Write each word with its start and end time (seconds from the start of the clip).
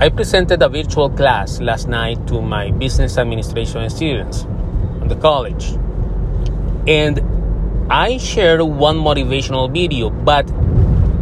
I 0.00 0.08
presented 0.08 0.60
a 0.60 0.68
virtual 0.68 1.08
class 1.08 1.60
last 1.60 1.86
night 1.86 2.26
to 2.26 2.42
my 2.42 2.72
business 2.72 3.16
administration 3.16 3.88
students 3.90 4.42
in 4.42 5.06
the 5.06 5.14
college. 5.14 5.70
And 6.88 7.22
I 7.88 8.18
shared 8.18 8.60
one 8.60 8.96
motivational 8.98 9.72
video, 9.72 10.10
but 10.10 10.48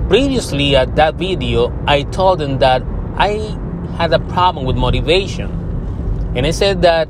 previously 0.09 0.75
at 0.75 0.97
that 0.97 1.17
video, 1.17 1.71
I 1.87 2.05
told 2.05 2.39
them 2.39 2.61
that 2.61 2.83
I 3.17 3.59
had 3.99 4.15
a 4.15 4.21
problem 4.21 4.65
with 4.65 4.77
motivation. 4.77 5.51
And 6.35 6.47
I 6.47 6.51
said 6.51 6.81
that 6.81 7.09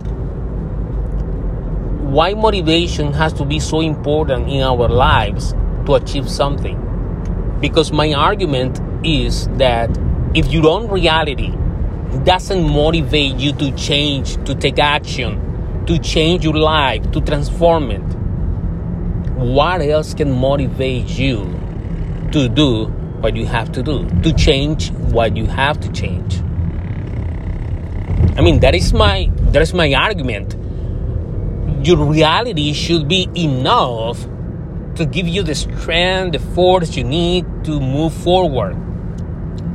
why 2.03 2.35
motivation 2.35 3.13
has 3.13 3.33
to 3.35 3.45
be 3.45 3.61
so 3.61 3.81
important 3.81 4.49
in 4.49 4.63
our 4.63 4.89
lives 4.89 5.53
to 5.87 5.95
achieve 5.95 6.29
something. 6.29 6.77
Because 7.61 7.93
my 7.93 8.13
argument 8.15 8.81
is 9.07 9.47
that 9.59 9.97
if 10.35 10.51
your 10.51 10.67
own 10.67 10.89
reality 10.89 11.53
doesn't 12.25 12.62
motivate 12.62 13.37
you 13.37 13.52
to 13.52 13.70
change, 13.73 14.43
to 14.47 14.55
take 14.55 14.79
action, 14.79 15.84
to 15.87 15.98
change 15.98 16.43
your 16.43 16.55
life, 16.55 17.11
to 17.12 17.20
transform 17.20 17.91
it, 17.91 18.01
what 19.37 19.83
else 19.83 20.15
can 20.15 20.33
motivate 20.33 21.06
you 21.19 21.45
to 22.33 22.48
do 22.48 22.87
what 23.20 23.37
you 23.37 23.45
have 23.45 23.73
to 23.73 23.83
do, 23.83 24.09
to 24.23 24.33
change 24.33 24.91
what 24.91 25.37
you 25.37 25.47
have 25.47 25.79
to 25.80 25.92
change? 25.92 26.41
I 28.39 28.41
mean, 28.41 28.61
that 28.61 28.75
is 28.75 28.95
my 28.95 29.30
that 29.53 29.61
is 29.61 29.75
my 29.75 29.92
argument. 29.92 30.56
Your 31.87 31.98
reality 31.98 32.73
should 32.73 33.06
be 33.06 33.28
enough 33.34 34.27
to 34.95 35.05
give 35.05 35.28
you 35.28 35.42
the 35.42 35.55
strength, 35.55 36.33
the 36.33 36.39
force 36.55 36.97
you 36.97 37.05
need 37.05 37.45
to 37.64 37.78
move 37.80 38.14
forward 38.14 38.91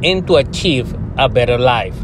and 0.03 0.25
to 0.27 0.35
achieve 0.35 0.95
a 1.17 1.27
better 1.27 1.57
life. 1.57 1.95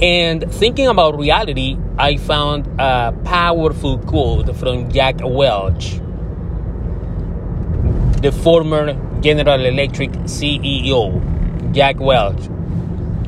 And 0.00 0.52
thinking 0.52 0.88
about 0.88 1.18
reality, 1.18 1.76
I 1.98 2.16
found 2.16 2.66
a 2.80 3.12
powerful 3.24 3.98
quote 3.98 4.54
from 4.56 4.90
Jack 4.90 5.16
Welch, 5.20 6.00
the 8.20 8.32
former 8.32 8.94
General 9.20 9.64
Electric 9.64 10.10
CEO, 10.24 11.72
Jack 11.72 12.00
Welch. 12.00 12.46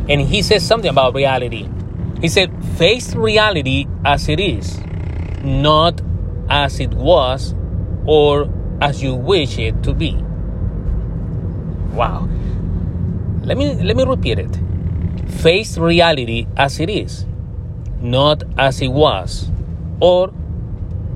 And 0.09 0.21
he 0.21 0.43
says 0.43 0.67
something 0.67 0.91
about 0.91 1.15
reality. 1.15 1.69
He 2.21 2.29
said, 2.29 2.51
Face 2.77 3.15
reality 3.15 3.87
as 4.05 4.29
it 4.29 4.41
is, 4.41 4.81
not 5.43 6.01
as 6.49 6.81
it 6.81 6.95
was 6.95 7.55
or 8.07 8.53
as 8.81 9.03
you 9.03 9.15
wish 9.15 9.59
it 9.59 9.83
to 9.83 9.95
be. 9.95 10.13
Wow. 11.93 12.29
Let 13.47 13.57
me 13.57 13.75
let 13.75 13.97
me 13.97 14.05
repeat 14.05 14.41
it. 14.41 14.59
Face 15.41 15.79
reality 15.79 16.49
as 16.57 16.81
it 16.81 16.91
is, 16.91 17.27
not 18.01 18.43
as 18.59 18.83
it 18.83 18.89
was 18.89 19.53
or 20.01 20.33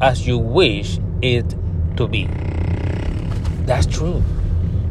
as 0.00 0.28
you 0.28 0.38
wish 0.38 1.00
it 1.22 1.56
to 1.96 2.06
be. 2.06 2.28
That's 3.66 3.84
true. 3.86 4.22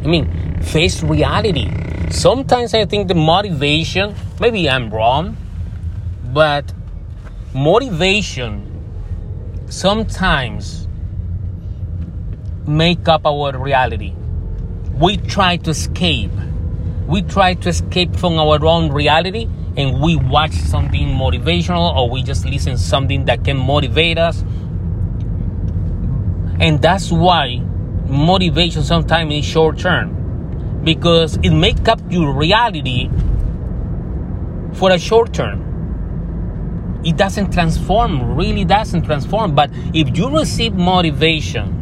I 0.04 0.08
mean, 0.08 0.28
face 0.62 1.02
reality. 1.02 1.72
Sometimes 2.10 2.74
I 2.74 2.84
think 2.84 3.08
the 3.08 3.16
motivation, 3.16 4.16
maybe 4.42 4.70
I'm 4.70 4.90
wrong, 4.90 5.38
but 6.34 6.74
motivation 7.54 8.68
sometimes 9.70 10.90
make 12.68 13.08
up 13.08 13.26
our 13.26 13.58
reality. 13.58 14.14
We 14.94 15.16
try 15.16 15.56
to 15.56 15.70
escape 15.70 16.32
we 17.10 17.24
try 17.24 17.56
to 17.56 17.70
escape 17.70 18.16
from 18.16 18.38
our 18.38 18.64
own 18.64 18.92
reality 18.92 19.50
and 19.76 20.00
we 20.00 20.16
watch 20.16 20.52
something 20.52 21.08
motivational 21.08 21.96
or 21.96 22.08
we 22.08 22.22
just 22.22 22.46
listen 22.46 22.78
something 22.78 23.26
that 23.26 23.44
can 23.44 23.58
motivate 23.58 24.20
us. 24.20 24.44
And 26.60 26.80
that's 26.80 27.12
why 27.12 27.64
motivation 28.06 28.84
sometimes 28.84 29.34
is 29.34 29.44
short 29.44 29.80
term 29.80 30.82
because 30.84 31.38
it 31.38 31.50
make 31.50 31.88
up 31.88 32.00
your 32.12 32.32
reality 32.32 33.10
for 34.74 34.92
a 34.92 35.00
short 35.00 35.34
term. 35.34 35.66
It 37.04 37.18
doesn't 37.18 37.52
transform 37.52 38.36
really 38.36 38.66
doesn't 38.66 39.02
transform. 39.02 39.56
But 39.56 39.72
if 39.96 40.16
you 40.16 40.30
receive 40.30 40.76
motivation 40.76 41.78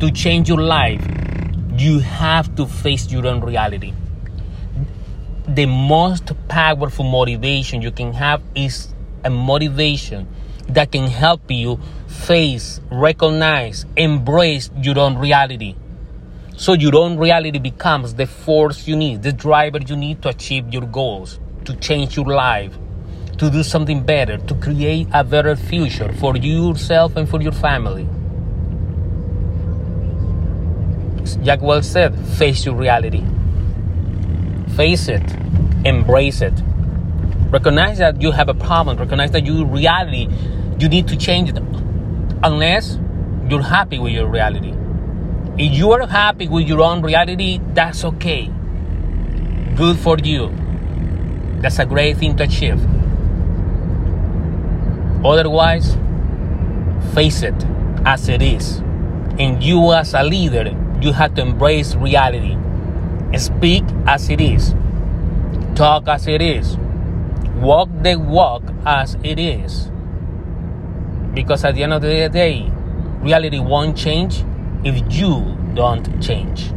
to 0.00 0.10
change 0.10 0.48
your 0.48 0.62
life 0.62 1.06
you 1.80 2.00
have 2.00 2.54
to 2.56 2.66
face 2.66 3.10
your 3.10 3.26
own 3.26 3.40
reality. 3.40 3.92
The 5.46 5.66
most 5.66 6.32
powerful 6.48 7.04
motivation 7.04 7.80
you 7.82 7.90
can 7.90 8.12
have 8.12 8.42
is 8.54 8.88
a 9.24 9.30
motivation 9.30 10.28
that 10.68 10.92
can 10.92 11.06
help 11.06 11.50
you 11.50 11.78
face, 12.06 12.80
recognize, 12.90 13.86
embrace 13.96 14.70
your 14.82 14.98
own 14.98 15.16
reality. 15.16 15.76
So 16.56 16.72
your 16.72 16.96
own 16.96 17.16
reality 17.16 17.58
becomes 17.58 18.14
the 18.14 18.26
force 18.26 18.88
you 18.88 18.96
need, 18.96 19.22
the 19.22 19.32
driver 19.32 19.78
you 19.78 19.96
need 19.96 20.22
to 20.22 20.28
achieve 20.28 20.72
your 20.72 20.86
goals, 20.86 21.38
to 21.64 21.74
change 21.76 22.16
your 22.16 22.26
life, 22.26 22.76
to 23.38 23.48
do 23.48 23.62
something 23.62 24.02
better, 24.02 24.38
to 24.38 24.54
create 24.56 25.06
a 25.12 25.22
better 25.22 25.54
future 25.54 26.12
for 26.14 26.36
yourself 26.36 27.16
and 27.16 27.28
for 27.28 27.40
your 27.40 27.52
family. 27.52 28.08
Jack 31.36 31.60
Welch 31.60 31.84
said, 31.84 32.14
face 32.36 32.64
your 32.64 32.74
reality. 32.74 33.24
Face 34.76 35.08
it. 35.08 35.22
Embrace 35.84 36.40
it. 36.40 36.54
Recognize 37.50 37.98
that 37.98 38.20
you 38.20 38.30
have 38.30 38.48
a 38.48 38.54
problem. 38.54 38.98
Recognize 38.98 39.30
that 39.32 39.46
your 39.46 39.64
reality, 39.66 40.28
you 40.78 40.88
need 40.88 41.08
to 41.08 41.16
change 41.16 41.48
it. 41.50 41.58
Unless 42.42 42.98
you're 43.48 43.62
happy 43.62 43.98
with 43.98 44.12
your 44.12 44.28
reality. 44.28 44.74
If 45.58 45.74
you 45.74 45.90
are 45.92 46.06
happy 46.06 46.46
with 46.46 46.68
your 46.68 46.82
own 46.82 47.02
reality, 47.02 47.58
that's 47.72 48.04
okay. 48.04 48.50
Good 49.74 49.98
for 49.98 50.18
you. 50.18 50.52
That's 51.60 51.78
a 51.78 51.86
great 51.86 52.18
thing 52.18 52.36
to 52.36 52.44
achieve. 52.44 52.78
Otherwise, 55.24 55.96
face 57.14 57.42
it 57.42 57.54
as 58.04 58.28
it 58.28 58.42
is. 58.42 58.78
And 59.38 59.62
you, 59.62 59.92
as 59.92 60.14
a 60.14 60.22
leader, 60.22 60.70
you 61.00 61.12
have 61.12 61.34
to 61.34 61.42
embrace 61.42 61.94
reality. 61.94 62.56
Speak 63.36 63.84
as 64.06 64.30
it 64.30 64.40
is. 64.40 64.74
Talk 65.74 66.08
as 66.08 66.26
it 66.26 66.42
is. 66.42 66.76
Walk 67.56 67.88
the 68.02 68.16
walk 68.16 68.62
as 68.84 69.16
it 69.22 69.38
is. 69.38 69.90
Because 71.34 71.64
at 71.64 71.74
the 71.74 71.82
end 71.82 71.92
of 71.92 72.02
the 72.02 72.28
day, 72.28 72.70
reality 73.20 73.58
won't 73.58 73.96
change 73.96 74.44
if 74.84 75.00
you 75.14 75.56
don't 75.74 76.20
change. 76.22 76.72